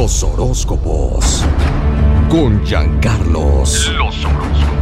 Los 0.00 0.22
horóscopos. 0.22 1.44
Con 2.28 2.64
Giancarlos. 2.64 3.92
Los 3.96 4.24
horóscopos. 4.24 4.77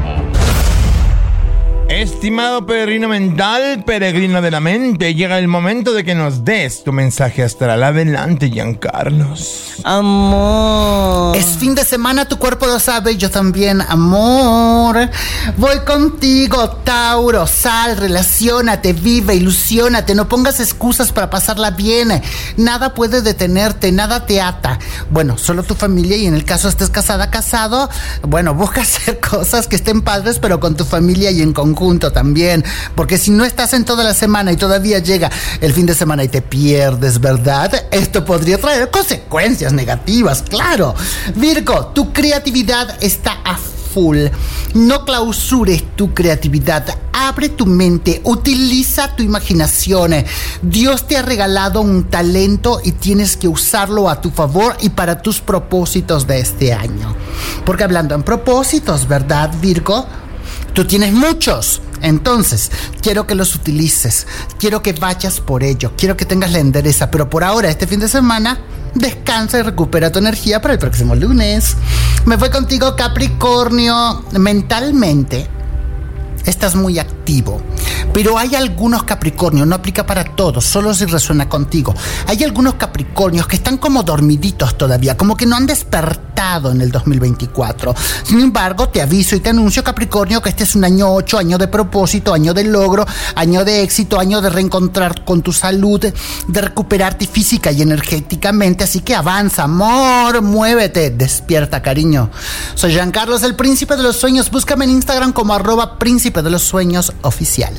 Estimado 1.88 2.66
peregrino 2.66 3.06
mental, 3.06 3.84
peregrino 3.84 4.42
de 4.42 4.50
la 4.50 4.58
mente, 4.58 5.14
llega 5.14 5.38
el 5.38 5.46
momento 5.46 5.92
de 5.92 6.02
que 6.02 6.16
nos 6.16 6.44
des 6.44 6.82
tu 6.82 6.92
mensaje 6.92 7.44
astral. 7.44 7.80
Adelante, 7.84 8.51
Giancarlos. 8.51 9.76
Amor. 9.84 11.37
Es 11.37 11.46
fin 11.58 11.76
de 11.76 11.84
semana, 11.84 12.26
tu 12.26 12.38
cuerpo 12.38 12.66
lo 12.66 12.80
sabe, 12.80 13.16
yo 13.16 13.30
también, 13.30 13.80
amor. 13.83 15.08
Voy 15.58 15.78
contigo, 15.87 16.70
Tauro. 16.83 17.46
Sal, 17.46 17.96
relacionate, 17.96 18.92
vive, 18.92 19.37
ilusionate. 19.37 20.16
No 20.16 20.28
pongas 20.28 20.59
excusas 20.59 21.12
para 21.12 21.30
pasarla 21.30 21.70
bien. 21.70 22.20
Nada 22.56 22.95
puede 22.95 23.23
detenerte, 23.23 23.92
nada 23.92 24.27
te 24.27 24.41
ata. 24.41 24.80
Bueno, 25.11 25.39
solo 25.39 25.62
tu 25.62 25.77
familia 25.77 26.16
y 26.16 26.27
en 26.27 26.34
el 26.34 26.45
caso 26.45 26.69
estés 26.69 26.91
casada, 26.91 27.30
casado, 27.30 27.89
bueno, 28.23 28.55
busca 28.56 28.80
hacer 28.80 29.20
cosas 29.20 29.69
que 29.69 29.77
estén 29.77 30.03
padres, 30.03 30.41
pero 30.41 30.59
con 30.59 30.77
tu 30.77 30.84
familia 30.84 31.30
y 31.30 31.42
en 31.42 31.53
conjunto 31.53 31.76
también. 32.12 32.65
Porque 32.95 33.19
si 33.19 33.30
no 33.30 33.45
estás 33.45 33.75
en 33.75 33.84
toda 33.84 34.03
la 34.03 34.15
semana 34.15 34.51
y 34.51 34.57
todavía 34.57 34.98
llega 34.98 35.30
el 35.61 35.73
fin 35.73 35.87
de 35.87 35.95
semana 35.95 36.25
y 36.25 36.29
te 36.29 36.43
pierdes, 36.43 37.21
¿verdad? 37.21 37.87
Esto 37.91 38.25
podría 38.25 38.59
traer 38.59 38.91
consecuencias 38.91 39.73
negativas, 39.73 40.43
claro. 40.43 40.95
Virgo, 41.37 41.93
tu 41.95 42.12
creatividad 42.12 42.97
está 43.01 43.39
a 43.45 43.57
full. 43.97 44.27
No 44.75 45.05
clausures 45.05 45.83
tu 45.97 46.12
creatividad. 46.12 46.84
Abre 47.12 47.48
tu 47.48 47.65
mente, 47.65 48.20
utiliza 48.25 49.17
tu 49.17 49.23
imaginación. 49.23 50.12
Dios 50.61 51.06
te 51.06 51.17
ha 51.17 51.23
regalado 51.23 51.81
un 51.81 52.05
talento 52.05 52.81
y 52.84 52.93
tienes 52.93 53.39
que 53.39 53.48
usarlo 53.48 54.11
a 54.11 54.20
tu 54.20 54.31
favor 54.31 54.77
y 54.81 54.91
para 54.91 55.22
tus 55.22 55.41
propósitos 55.41 56.27
de 56.27 56.41
este 56.41 56.75
año. 56.75 57.15
Porque 57.65 57.84
hablando 57.84 58.15
en 58.15 58.22
propósitos, 58.22 59.09
¿verdad, 59.09 59.50
Virgo? 59.62 60.06
Tú 60.77 60.84
tienes 60.84 61.14
muchos. 61.14 61.80
Entonces, 62.02 62.70
quiero 63.00 63.27
que 63.27 63.34
los 63.34 63.55
utilices. 63.55 64.27
Quiero 64.58 64.82
que 64.82 64.92
vayas 64.92 65.41
por 65.41 65.62
ello. 65.62 65.92
Quiero 65.96 66.19
que 66.19 66.27
tengas 66.27 66.52
la 66.52 66.58
endereza. 66.58 67.10
Pero 67.10 67.30
por 67.30 67.44
ahora, 67.44 67.70
este 67.70 67.86
fin 67.86 67.98
de 67.98 68.08
semana, 68.08 68.58
descansa 68.94 69.58
y 69.58 69.62
recupera 69.62 70.12
tu 70.12 70.19
energía 70.19 70.60
para 70.60 70.74
el 70.74 70.78
próximo 70.78 71.14
lunes. 71.14 71.78
Me 72.27 72.36
voy 72.36 72.50
contigo, 72.50 72.94
Capricornio. 72.94 74.22
Mentalmente, 74.32 75.48
estás 76.44 76.74
muy 76.74 76.98
activo. 76.98 77.62
Pero 78.12 78.39
hay 78.39 78.55
algunos 78.55 79.05
Capricornios, 79.05 79.67
no 79.67 79.75
aplica 79.75 80.07
para 80.07 80.25
todos, 80.25 80.65
solo 80.65 80.95
si 80.95 81.05
resuena 81.05 81.49
contigo. 81.49 81.95
Hay 82.27 82.43
algunos 82.43 82.75
Capricornios 82.75 83.47
que 83.47 83.57
están 83.57 83.79
como 83.79 84.03
dormiditos 84.03 84.77
todavía, 84.79 85.17
como 85.17 85.37
que 85.37 85.47
no 85.47 85.57
han 85.57 85.67
despertado 85.67 86.71
en 86.71 86.81
el 86.81 86.91
2024. 86.91 87.95
Sin 88.25 88.41
embargo, 88.41 88.89
te 88.89 89.03
aviso 89.03 89.37
y 89.37 89.41
te 89.41 89.51
anuncio, 89.51 89.83
Capricornio, 89.83 90.41
que 90.41 90.51
este 90.51 90.65
es 90.65 90.75
un 90.75 90.84
año 90.84 91.12
8, 91.12 91.39
año 91.39 91.59
de 91.59 91.69
propósito, 91.69 92.33
año 92.33 92.55
de 92.55 92.65
logro, 92.65 93.07
año 93.34 93.65
de 93.65 93.83
éxito, 93.83 94.19
año 94.19 94.41
de 94.41 94.51
reencontrar 94.51 95.25
con 95.25 95.43
tu 95.43 95.53
salud, 95.53 96.01
de 96.01 96.61
recuperarte 96.61 97.27
física 97.27 97.73
y 97.73 97.83
energéticamente. 97.83 98.84
Así 98.84 99.01
que 99.01 99.15
avanza, 99.15 99.65
amor, 99.65 100.43
muévete, 100.43 101.11
despierta, 101.11 101.83
cariño. 101.83 102.31
Soy 102.75 102.93
Jean 102.93 103.11
Carlos, 103.11 103.43
el 103.43 103.57
príncipe 103.57 103.97
de 103.97 104.03
los 104.03 104.17
sueños. 104.17 104.51
Búscame 104.51 104.84
en 104.84 104.93
Instagram 104.93 105.33
como 105.33 105.55
arroba 105.55 105.99
príncipe 105.99 106.43
de 106.43 106.51
los 106.51 106.62
sueños 106.62 107.12
oficial. 107.23 107.75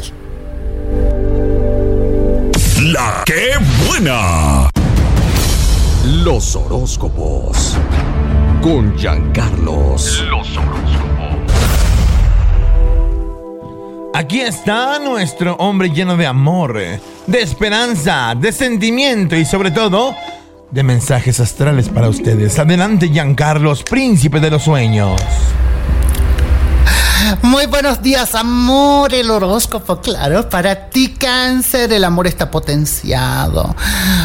La 2.94 3.22
que 3.26 3.52
buena. 3.86 4.70
Los 6.24 6.56
horóscopos. 6.56 7.76
Con 8.62 8.98
Giancarlos. 8.98 10.24
Los 10.30 10.56
horóscopos. 10.56 11.42
Aquí 14.14 14.40
está 14.40 15.00
nuestro 15.00 15.56
hombre 15.56 15.90
lleno 15.90 16.16
de 16.16 16.28
amor, 16.28 16.76
de 16.78 17.42
esperanza, 17.42 18.34
de 18.40 18.54
sentimiento 18.54 19.36
y 19.36 19.44
sobre 19.44 19.72
todo 19.72 20.16
de 20.72 20.84
mensajes 20.84 21.42
astrales 21.42 21.90
para 21.90 22.08
ustedes. 22.08 22.58
Adelante, 22.58 23.10
Giancarlos, 23.10 23.84
príncipe 23.84 24.40
de 24.40 24.52
los 24.52 24.64
sueños. 24.64 25.22
Muy 27.42 27.66
buenos 27.66 28.02
días, 28.02 28.36
amor. 28.36 29.14
El 29.14 29.32
horóscopo, 29.32 30.02
claro, 30.02 30.50
para 30.50 30.90
ti, 30.90 31.10
cáncer, 31.10 31.92
el 31.94 32.04
amor 32.04 32.28
está 32.28 32.52
potenciado. 32.52 33.76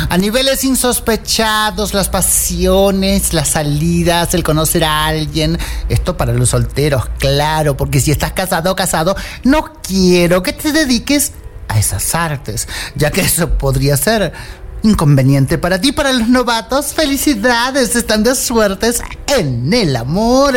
A 0.09 0.17
niveles 0.19 0.65
insospechados, 0.65 1.95
las 1.95 2.09
pasiones, 2.09 3.33
las 3.33 3.49
salidas, 3.49 4.35
el 4.35 4.43
conocer 4.43 4.85
a 4.85 5.07
alguien. 5.07 5.59
Esto 5.89 6.17
para 6.17 6.33
los 6.33 6.51
solteros, 6.51 7.05
claro, 7.19 7.77
porque 7.77 8.01
si 8.01 8.11
estás 8.11 8.33
casado 8.33 8.73
o 8.73 8.77
casado, 8.77 9.17
no 9.45 9.73
quiero 9.83 10.43
que 10.43 10.53
te 10.53 10.73
dediques 10.73 11.33
a 11.69 11.79
esas 11.79 12.15
artes, 12.15 12.69
ya 12.95 13.11
que 13.11 13.23
eso 13.23 13.51
podría 13.57 13.97
ser 13.97 14.33
inconveniente 14.83 15.59
para 15.59 15.81
ti, 15.81 15.93
para 15.93 16.13
los 16.13 16.29
novatos. 16.29 16.93
Felicidades, 16.93 17.97
están 17.97 18.23
de 18.23 18.35
suertes 18.35 19.01
en 19.27 19.73
el 19.73 19.97
amor. 19.97 20.55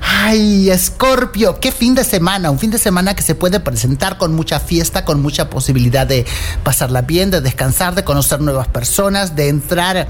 Ay, 0.00 0.70
Escorpio, 0.70 1.58
qué 1.60 1.72
fin 1.72 1.94
de 1.94 2.04
semana, 2.04 2.50
un 2.50 2.58
fin 2.58 2.70
de 2.70 2.78
semana 2.78 3.14
que 3.14 3.22
se 3.22 3.34
puede 3.34 3.60
presentar 3.60 4.18
con 4.18 4.34
mucha 4.34 4.60
fiesta, 4.60 5.04
con 5.04 5.22
mucha 5.22 5.50
posibilidad 5.50 6.06
de 6.06 6.26
pasarla 6.62 7.02
bien, 7.02 7.30
de 7.30 7.40
descansar, 7.40 7.94
de 7.94 8.04
conocer 8.04 8.40
nuevas 8.40 8.68
personas, 8.68 9.34
de 9.34 9.48
entrar 9.48 10.08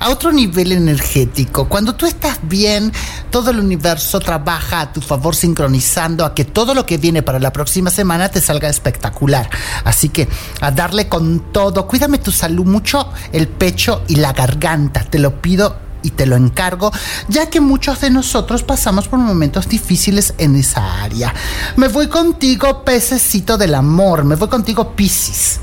a 0.00 0.10
otro 0.10 0.32
nivel 0.32 0.72
energético. 0.72 1.68
Cuando 1.68 1.94
tú 1.94 2.06
estás 2.06 2.38
bien, 2.42 2.92
todo 3.30 3.50
el 3.50 3.60
universo 3.60 4.20
trabaja 4.20 4.80
a 4.80 4.92
tu 4.92 5.00
favor 5.00 5.34
sincronizando 5.34 6.24
a 6.24 6.34
que 6.34 6.44
todo 6.44 6.74
lo 6.74 6.86
que 6.86 6.98
viene 6.98 7.22
para 7.22 7.38
la 7.38 7.52
próxima 7.52 7.90
semana 7.90 8.28
te 8.28 8.40
salga 8.40 8.68
espectacular. 8.68 9.48
Así 9.84 10.08
que 10.08 10.28
a 10.60 10.70
darle 10.70 11.08
con 11.08 11.52
todo. 11.52 11.86
Cuídame 11.86 12.18
tu 12.18 12.32
salud 12.32 12.64
mucho, 12.64 13.12
el 13.32 13.48
pecho 13.48 14.02
y 14.08 14.16
la 14.16 14.32
garganta. 14.32 15.04
Te 15.04 15.18
lo 15.18 15.40
pido 15.40 15.76
y 16.02 16.10
te 16.10 16.26
lo 16.26 16.36
encargo, 16.36 16.92
ya 17.28 17.50
que 17.50 17.60
muchos 17.60 18.00
de 18.00 18.10
nosotros 18.10 18.62
pasamos 18.62 19.08
por 19.08 19.18
momentos 19.18 19.68
difíciles 19.68 20.32
en 20.38 20.54
esa 20.54 21.02
área. 21.02 21.34
Me 21.76 21.88
voy 21.88 22.06
contigo, 22.06 22.84
pececito 22.84 23.58
del 23.58 23.74
amor, 23.74 24.24
me 24.24 24.36
voy 24.36 24.48
contigo, 24.48 24.92
Piscis 24.94 25.60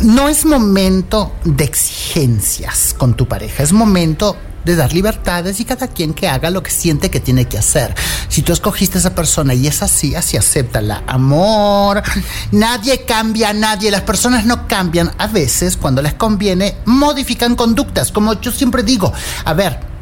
no 0.00 0.28
es 0.28 0.44
momento 0.44 1.32
de 1.44 1.64
exigencias 1.64 2.94
con 2.96 3.14
tu 3.14 3.26
pareja, 3.26 3.62
es 3.62 3.72
momento 3.72 4.36
de 4.64 4.74
dar 4.74 4.92
libertades 4.92 5.60
y 5.60 5.64
cada 5.64 5.86
quien 5.86 6.12
que 6.12 6.28
haga 6.28 6.50
lo 6.50 6.62
que 6.62 6.72
siente 6.72 7.08
que 7.08 7.20
tiene 7.20 7.46
que 7.46 7.56
hacer. 7.56 7.94
Si 8.28 8.42
tú 8.42 8.52
escogiste 8.52 8.98
a 8.98 9.00
esa 9.00 9.14
persona 9.14 9.54
y 9.54 9.68
es 9.68 9.82
así, 9.82 10.16
así 10.16 10.36
acéptala. 10.36 11.04
Amor, 11.06 12.02
nadie 12.50 13.04
cambia 13.04 13.50
a 13.50 13.52
nadie, 13.52 13.92
las 13.92 14.02
personas 14.02 14.44
no 14.44 14.66
cambian. 14.66 15.12
A 15.18 15.28
veces, 15.28 15.76
cuando 15.76 16.02
les 16.02 16.14
conviene, 16.14 16.76
modifican 16.84 17.54
conductas, 17.54 18.10
como 18.10 18.40
yo 18.40 18.50
siempre 18.52 18.82
digo. 18.82 19.12
A 19.44 19.54
ver, 19.54 19.96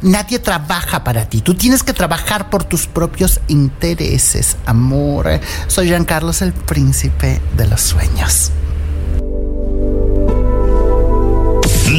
Nadie 0.00 0.38
trabaja 0.38 1.02
para 1.02 1.28
ti. 1.28 1.40
Tú 1.40 1.54
tienes 1.54 1.82
que 1.82 1.92
trabajar 1.92 2.50
por 2.50 2.62
tus 2.62 2.86
propios 2.86 3.40
intereses, 3.48 4.56
amor. 4.64 5.40
Soy 5.66 5.88
Jean 5.88 6.04
Carlos, 6.04 6.40
el 6.40 6.52
príncipe 6.52 7.40
de 7.56 7.66
los 7.66 7.80
sueños. 7.80 8.52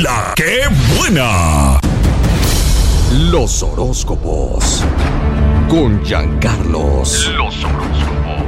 La 0.02 0.34
que 0.34 0.62
buena. 0.96 1.78
Los 3.30 3.62
horóscopos. 3.62 4.86
Con 5.68 6.02
Giancarlos. 6.06 7.30
Los 7.36 7.62
horóscopos. 7.66 8.48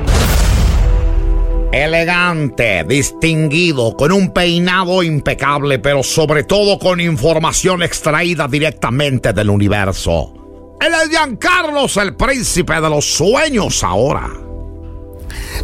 Elegante, 1.74 2.86
distinguido, 2.88 3.98
con 3.98 4.14
un 4.14 4.32
peinado 4.32 5.04
impecable, 5.04 5.80
pero 5.80 6.04
sobre 6.04 6.46
todo 6.46 6.80
con 6.80 7.02
información 7.02 7.84
extraída 7.84 8.48
directamente 8.48 9.34
del 9.34 9.50
universo. 9.50 10.34
Él 10.80 10.94
es 11.04 11.10
Giancarlos, 11.10 11.98
el 11.98 12.16
príncipe 12.16 12.80
de 12.80 12.90
los 12.90 13.04
sueños 13.04 13.84
ahora. 13.84 14.41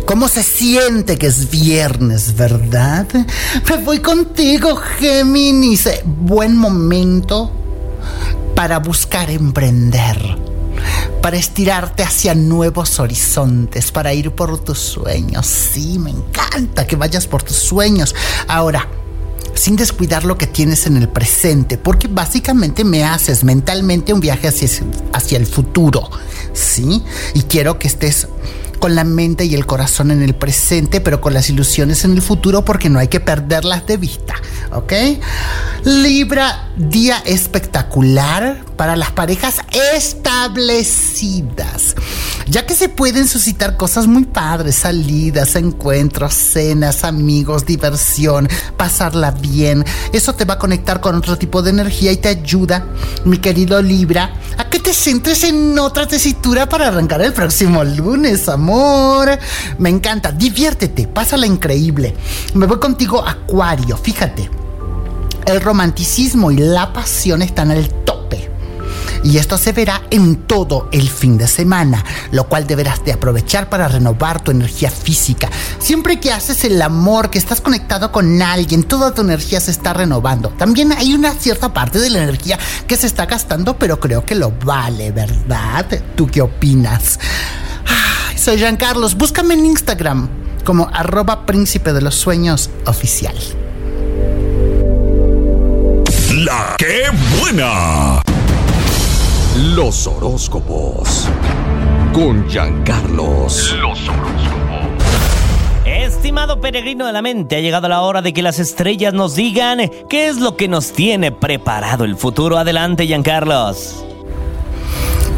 ¿Cómo 0.07 0.30
se 0.30 0.42
siente 0.42 1.18
que 1.18 1.27
es 1.27 1.50
viernes, 1.50 2.33
verdad? 2.33 3.06
Me 3.69 3.77
voy 3.83 4.00
contigo, 4.00 4.77
Géminis. 4.77 5.89
Buen 6.06 6.56
momento 6.56 7.51
para 8.56 8.80
buscar 8.80 9.30
emprender, 9.30 10.18
para 11.21 11.36
estirarte 11.36 12.04
hacia 12.04 12.33
nuevos 12.36 13.01
horizontes, 13.01 13.92
para 13.92 14.13
ir 14.13 14.31
por 14.31 14.63
tus 14.63 14.80
sueños. 14.80 15.45
Sí, 15.45 16.00
me 16.00 16.12
encanta 16.12 16.88
que 16.88 16.95
vayas 16.95 17.27
por 17.27 17.44
tus 17.44 17.57
sueños. 17.57 18.15
Ahora, 18.48 18.88
sin 19.56 19.75
descuidar 19.75 20.24
lo 20.24 20.38
que 20.38 20.48
tienes 20.48 20.88
en 20.88 20.95
el 20.95 21.09
presente, 21.09 21.77
porque 21.77 22.07
básicamente 22.07 22.86
me 22.86 23.04
haces 23.04 23.44
mentalmente 23.44 24.13
un 24.13 24.21
viaje 24.21 24.48
hacia, 24.48 24.69
hacia 25.12 25.38
el 25.38 25.45
futuro, 25.45 26.09
¿sí? 26.54 27.04
Y 27.33 27.42
quiero 27.42 27.77
que 27.77 27.89
estés 27.89 28.30
con 28.78 28.96
la 28.96 29.04
mente 29.04 29.46
y 29.46 29.56
el 29.56 29.66
corazón 29.66 30.12
en 30.12 30.22
el 30.22 30.36
presente, 30.36 31.02
pero 31.02 31.22
con 31.22 31.34
las 31.34 31.50
ilusiones 31.50 32.06
en 32.06 32.12
el 32.12 32.22
futuro 32.22 32.64
porque 32.64 32.90
no 32.90 33.00
hay 33.00 33.08
que 33.08 33.20
perderlas 33.20 33.86
de 33.86 33.98
vista, 33.98 34.36
¿ok? 34.72 34.94
Libra, 35.84 36.70
Día 36.78 37.22
espectacular 37.26 38.64
para 38.76 38.96
las 38.96 39.12
parejas 39.12 39.62
establecidas, 39.96 41.96
ya 42.50 42.66
que 42.66 42.74
se 42.74 42.90
pueden 42.90 43.28
suscitar 43.28 43.78
cosas 43.78 44.08
muy 44.08 44.26
padres, 44.26 44.76
salidas, 44.76 45.56
encuentros, 45.56 46.34
cenas, 46.34 47.04
amigos, 47.04 47.66
diversión, 47.66 48.48
pasarla 48.78 49.32
bien. 49.32 49.86
Eso 50.14 50.34
te 50.34 50.46
va 50.46 50.56
a 50.56 50.60
conectar 50.60 51.02
con 51.02 51.16
otro 51.16 51.38
tipo 51.38 51.62
de 51.62 51.72
energía 51.72 52.12
y 52.12 52.18
te 52.18 52.30
ayuda, 52.30 52.86
mi 53.26 53.38
querido 53.38 53.82
Libra, 53.82 54.34
a 54.58 54.70
que 54.70 54.80
te 54.80 54.94
centres 54.94 55.44
en 55.44 55.78
otra 55.80 56.08
tesitura 56.08 56.68
para 56.68 56.88
arrancar 56.88 57.22
el 57.22 57.34
próximo 57.34 57.84
lunes, 57.84 58.48
amor. 58.50 59.38
Me 59.78 59.90
encanta, 59.90 60.32
diviértete, 60.32 61.08
pásala 61.08 61.46
increíble. 61.46 62.16
Me 62.54 62.66
voy 62.66 62.80
contigo, 62.80 63.26
Acuario, 63.26 63.98
fíjate 63.98 64.50
el 65.48 65.62
romanticismo 65.62 66.52
y 66.52 66.58
la 66.58 66.92
pasión 66.92 67.42
están 67.42 67.72
al 67.72 67.88
tope. 67.88 68.17
Y 69.24 69.38
esto 69.38 69.58
se 69.58 69.72
verá 69.72 70.02
en 70.10 70.36
todo 70.36 70.90
el 70.92 71.10
fin 71.10 71.38
de 71.38 71.48
semana, 71.48 72.04
lo 72.31 72.48
cual 72.48 72.68
deberás 72.68 73.04
de 73.04 73.14
aprovechar 73.14 73.69
para 73.69 73.88
renovar 73.88 74.42
tu 74.42 74.52
energía 74.52 74.92
física. 74.92 75.50
Siempre 75.80 76.19
que 76.19 76.31
haces 76.31 76.64
el 76.66 76.81
amor, 76.81 77.30
que 77.30 77.38
estás 77.38 77.62
conectado 77.62 78.12
con 78.12 78.42
alguien, 78.42 78.84
toda 78.84 79.14
tu 79.14 79.22
energía 79.22 79.60
se 79.60 79.72
está 79.72 79.94
renovando. 79.94 80.50
También 80.50 80.92
hay 80.92 81.14
una 81.14 81.34
cierta 81.34 81.74
parte 81.74 82.00
de 82.00 82.10
la 82.10 82.24
energía 82.24 82.58
que 82.88 82.98
se 82.98 83.08
está 83.08 83.25
gastando, 83.25 83.78
pero 83.78 84.00
creo 84.00 84.25
que 84.25 84.36
lo 84.36 84.52
vale, 84.52 85.12
¿verdad? 85.12 85.86
¿Tú 86.16 86.28
qué 86.28 86.42
opinas? 86.42 87.19
Soy 88.36 88.58
Jean 88.58 88.78
Carlos, 88.78 89.16
búscame 89.16 89.56
en 89.56 89.66
Instagram 89.66 90.30
como 90.64 90.90
arroba 90.94 91.46
príncipe 91.46 91.94
de 91.94 92.02
los 92.02 92.16
sueños 92.16 92.69
oficial. 92.86 93.36
La 96.36 96.75
que 96.78 97.06
buena. 97.40 98.17
Los 99.57 100.06
horóscopos. 100.06 101.27
Con 102.13 102.48
Giancarlos. 102.48 103.75
Los 103.81 104.07
horóscopos. 104.07 104.94
Estimado 105.83 106.62
peregrino 106.62 107.07
de 107.07 107.13
la 107.13 107.24
mente, 107.24 107.56
ha 107.56 107.59
llegado 107.59 107.89
la 107.89 108.01
hora 108.01 108.21
de 108.21 108.33
que 108.33 108.44
las 108.44 108.59
estrellas 108.59 109.15
nos 109.15 109.33
digan 109.33 109.80
qué 110.09 110.27
es 110.27 110.38
lo 110.38 110.56
que 110.57 110.68
nos 110.68 110.92
tiene 110.92 111.31
preparado 111.31 112.04
el 112.04 112.18
futuro. 112.18 112.59
Adelante, 112.59 113.07
Giancarlos. 113.07 114.06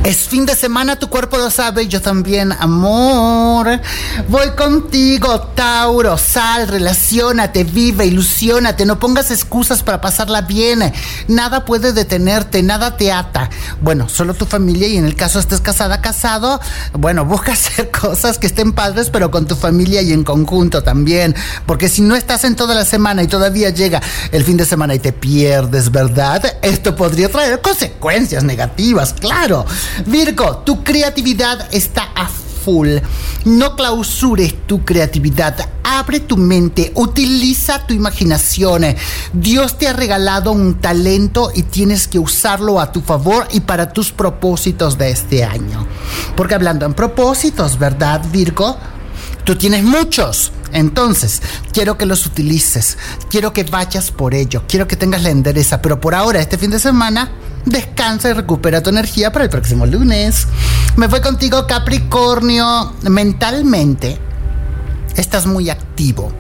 Es 0.10 0.28
fin 0.28 0.48
de 0.48 0.56
semana, 0.56 0.98
tu 0.98 1.08
cuerpo 1.08 1.38
lo 1.38 1.52
sabe, 1.52 1.88
yo 1.88 2.02
también, 2.02 2.52
amor. 2.52 3.80
Voy 4.28 4.50
contigo, 4.58 5.40
Tauro. 5.54 6.18
Sal, 6.18 6.68
relacionate, 6.68 7.64
vive, 7.64 8.08
ilusionate. 8.08 8.88
No 8.88 8.98
pongas 8.98 9.30
excusas 9.30 9.84
para 9.84 10.02
pasarla 10.02 10.42
bien. 10.42 10.92
Nada 11.28 11.64
puede 11.64 11.94
detenerte, 11.94 12.64
nada 12.64 12.98
te 12.98 13.12
ata. 13.12 13.52
Bueno, 13.82 14.10
solo 14.10 14.34
tu 14.34 14.48
familia 14.48 14.88
y 14.88 14.98
en 14.98 15.06
el 15.06 15.16
caso 15.16 15.38
estés 15.38 15.62
casada, 15.62 16.02
casado, 16.02 16.60
bueno, 16.94 17.24
busca 17.24 17.52
hacer 17.54 17.92
cosas 17.92 18.40
que 18.40 18.48
estén 18.48 18.72
padres, 18.74 19.12
pero 19.12 19.30
con 19.30 19.46
tu 19.46 19.56
familia 19.56 20.02
y 20.02 20.12
en 20.12 20.24
conjunto 20.24 20.82
también. 20.82 21.36
Porque 21.68 21.88
si 21.88 22.02
no 22.02 22.16
estás 22.16 22.46
en 22.46 22.56
toda 22.56 22.74
la 22.74 22.84
semana 22.84 23.22
y 23.22 23.28
todavía 23.28 23.70
llega 23.70 24.02
el 24.32 24.44
fin 24.44 24.58
de 24.58 24.66
semana 24.66 24.96
y 24.96 25.00
te 25.00 25.14
pierdes, 25.14 25.92
¿verdad? 25.92 26.58
Esto 26.64 26.96
podría 26.96 27.30
traer 27.30 27.62
consecuencias 27.62 28.44
negativas, 28.44 29.14
claro. 29.14 29.68
Virgo, 30.06 30.58
tu 30.66 30.84
creatividad 30.84 31.68
está 31.72 32.10
a 32.16 32.28
full. 32.28 32.98
No 33.46 33.76
clausures 33.76 34.54
tu 34.68 34.84
creatividad. 34.84 35.56
Abre 35.84 36.20
tu 36.20 36.38
mente, 36.38 36.92
utiliza 36.96 37.86
tu 37.86 37.94
imaginación. 37.94 38.86
Dios 39.34 39.78
te 39.78 39.88
ha 39.88 39.94
regalado 39.94 40.52
un 40.52 40.76
talento 40.76 41.52
y 41.56 41.64
tienes 41.64 42.08
que 42.08 42.20
usarlo 42.20 42.80
a 42.80 42.92
tu 42.92 43.02
favor 43.02 43.48
y 43.52 43.62
para 43.62 43.92
tus 43.92 44.12
propósitos 44.12 44.98
de 44.98 45.12
este 45.12 45.44
año. 45.44 45.88
Porque 46.36 46.56
hablando 46.56 46.86
en 46.86 46.94
propósitos, 46.94 47.80
¿verdad, 47.80 48.22
Virgo? 48.32 48.78
Tú 49.44 49.56
tienes 49.56 49.84
muchos. 49.84 50.52
Entonces, 50.72 51.42
quiero 51.74 51.98
que 51.98 52.06
los 52.06 52.26
utilices. 52.26 52.98
Quiero 53.30 53.54
que 53.54 53.64
vayas 53.64 54.12
por 54.12 54.36
ello. 54.36 54.64
Quiero 54.68 54.88
que 54.88 54.96
tengas 54.96 55.24
la 55.24 55.32
endereza. 55.32 55.82
Pero 55.82 56.00
por 56.00 56.14
ahora, 56.14 56.40
este 56.40 56.58
fin 56.58 56.70
de 56.70 56.80
semana, 56.80 57.32
descansa 57.70 58.30
y 58.30 58.34
recupera 58.34 58.84
tu 58.84 58.90
energía 58.90 59.32
para 59.32 59.46
el 59.46 59.50
próximo 59.50 59.86
lunes. 59.86 60.48
Me 60.96 61.08
voy 61.08 61.22
contigo, 61.22 61.66
Capricornio. 61.68 62.94
Mentalmente, 63.04 64.18
estás 65.16 65.46
muy 65.46 65.70
activo. 65.70 66.32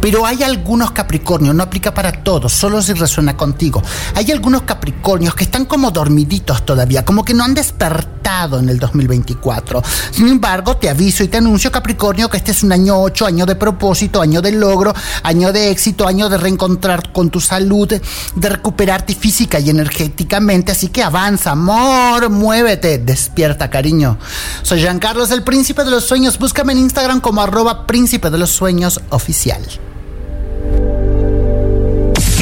Pero 0.00 0.26
hay 0.26 0.42
algunos 0.42 0.92
Capricornios, 0.92 1.54
no 1.54 1.62
aplica 1.62 1.92
para 1.92 2.12
todos, 2.12 2.52
solo 2.52 2.80
si 2.82 2.92
resuena 2.92 3.36
contigo. 3.36 3.82
Hay 4.14 4.30
algunos 4.30 4.62
Capricornios 4.62 5.34
que 5.34 5.44
están 5.44 5.64
como 5.64 5.90
dormiditos 5.90 6.64
todavía, 6.64 7.04
como 7.04 7.24
que 7.24 7.34
no 7.34 7.44
han 7.44 7.54
despertado 7.54 8.58
en 8.58 8.68
el 8.68 8.78
2024. 8.78 9.82
Sin 10.10 10.28
embargo, 10.28 10.76
te 10.76 10.88
aviso 10.88 11.22
y 11.22 11.28
te 11.28 11.38
anuncio, 11.38 11.70
Capricornio, 11.70 12.28
que 12.28 12.38
este 12.38 12.50
es 12.50 12.62
un 12.62 12.72
año 12.72 13.00
8, 13.00 13.26
año 13.26 13.46
de 13.46 13.54
propósito, 13.54 14.20
año 14.20 14.42
de 14.42 14.52
logro, 14.52 14.94
año 15.22 15.52
de 15.52 15.70
éxito, 15.70 16.06
año 16.06 16.28
de 16.28 16.38
reencontrar 16.38 17.12
con 17.12 17.30
tu 17.30 17.40
salud, 17.40 17.88
de 17.88 18.48
recuperarte 18.48 19.14
física 19.14 19.60
y 19.60 19.70
energéticamente. 19.70 20.72
Así 20.72 20.88
que 20.88 21.02
avanza, 21.02 21.52
amor, 21.52 22.30
muévete, 22.30 22.98
despierta, 22.98 23.70
cariño. 23.70 24.18
Soy 24.62 24.80
Jean 24.80 24.98
Carlos, 24.98 25.30
el 25.30 25.42
príncipe 25.42 25.84
de 25.84 25.90
los 25.90 26.04
sueños. 26.04 26.38
Búscame 26.38 26.72
en 26.72 26.78
Instagram 26.78 27.20
como 27.20 27.42
arroba 27.42 27.86
príncipe 27.86 28.30
de 28.30 28.38
los 28.38 28.50
sueños 28.50 29.00
oficial. 29.10 29.62